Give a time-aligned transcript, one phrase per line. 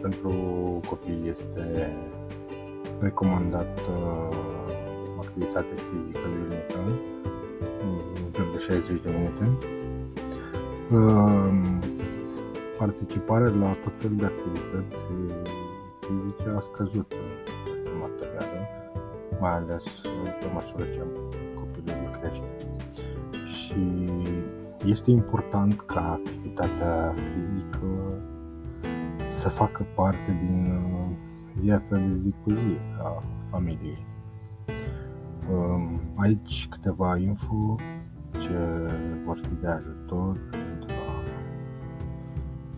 [0.00, 0.30] pentru
[0.88, 1.96] copii este
[3.00, 4.36] recomandat uh,
[5.18, 6.80] activitate fizică zilnică,
[7.82, 9.44] în jur de 60 de minute.
[10.92, 11.52] Uh,
[12.78, 14.96] participarea la tot felul de activități
[16.00, 17.28] fizice a scăzut în
[17.72, 18.58] ultima perioadă,
[19.40, 19.84] mai ales
[20.40, 21.02] pe măsură ce
[21.54, 22.48] copilul crește.
[23.58, 23.80] Și
[24.84, 28.22] este important ca activitatea fizică
[29.30, 31.06] să facă parte din uh,
[31.60, 34.06] viața de zi cu zi a familiei.
[35.50, 37.76] Um, aici câteva info
[38.30, 38.58] ce
[39.24, 41.22] vor fi de ajutor pentru a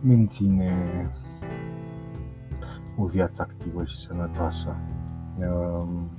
[0.00, 0.72] menține
[2.96, 4.76] o viață activă și sănătoasă.
[5.38, 6.10] Um,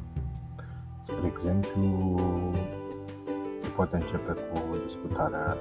[1.01, 2.15] spre exemplu,
[2.53, 2.74] se
[3.75, 5.57] poate începe cu discutarea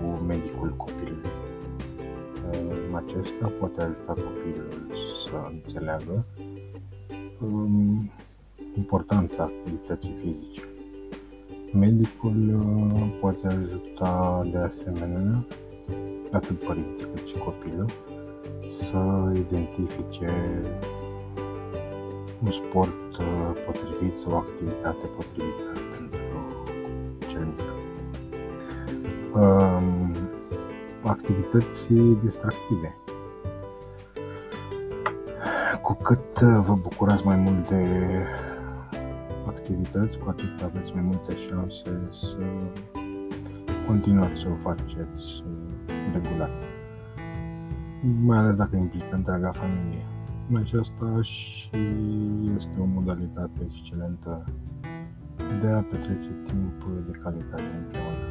[0.00, 1.30] cu medicul copilului.
[2.94, 4.68] Acesta poate ajuta copilul
[5.26, 6.24] să înțeleagă
[7.40, 8.10] um,
[8.76, 10.62] importanța activității fizice.
[11.72, 15.46] Medicul uh, poate ajuta de asemenea
[16.30, 17.90] atât părinții cât și copilul
[18.78, 20.60] să identifice
[22.42, 25.89] un sport uh, potrivit sau o activitate potrivită
[29.40, 30.14] Um,
[31.02, 32.96] activități distractive.
[35.82, 37.84] Cu cât vă bucurați mai mult de
[39.46, 42.36] activități, cu atât aveți mai multe șanse să
[43.86, 45.44] continuați să o faceți
[46.12, 46.50] regulat.
[48.22, 50.06] Mai ales dacă implică întreaga familie.
[50.54, 51.70] Aceasta și
[52.56, 54.44] este o modalitate excelentă
[55.60, 58.29] de a petrece timp de calitate împreună.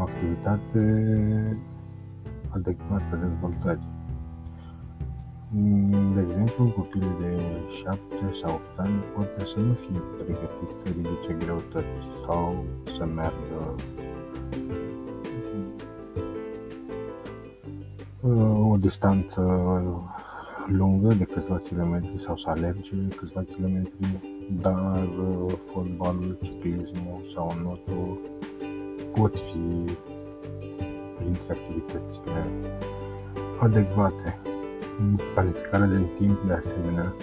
[0.00, 0.82] Activitate
[2.48, 3.90] adecvată dezvoltării.
[6.14, 7.40] De exemplu, un copil de
[7.82, 7.98] 7
[8.42, 12.64] sau 8 ani poate să nu fie pregătit să ridice greutăți sau
[12.96, 13.74] să meargă
[18.70, 19.42] o distanță
[20.66, 24.20] lungă de câțiva kilometri sau să alerge câțiva kilometri,
[24.60, 24.98] dar
[25.72, 27.11] fotbalul, ciclismul sau notul
[29.22, 29.94] pot fi
[31.16, 32.46] printre activitățile
[33.58, 34.38] adecvate.
[35.34, 37.14] Planificarea din timp, de asemenea,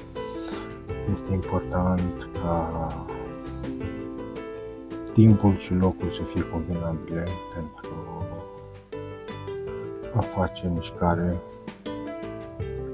[1.11, 2.87] este important ca
[5.13, 7.23] timpul și locul să fie combinabile
[7.53, 8.25] pentru
[10.15, 11.41] a face mișcare,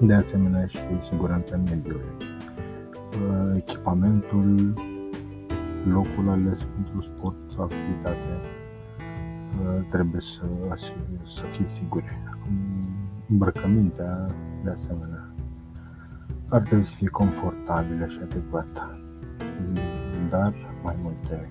[0.01, 0.79] de asemenea și
[1.09, 2.16] siguranța mediului.
[3.55, 4.73] Echipamentul,
[5.91, 8.54] locul ales pentru sport sau activitate
[9.90, 10.46] trebuie să,
[11.25, 12.22] să fie sigure.
[13.29, 14.25] Îmbrăcămintea,
[14.63, 15.29] de asemenea,
[16.50, 19.00] ar trebui să fie confortabilă și adecvată,
[20.29, 20.53] dar
[20.84, 21.50] mai multe